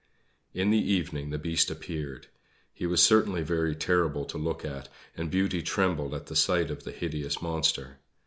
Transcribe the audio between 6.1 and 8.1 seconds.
at the sight of the hideous monster.